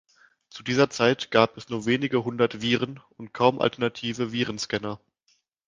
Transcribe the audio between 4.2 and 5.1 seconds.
Virenscanner.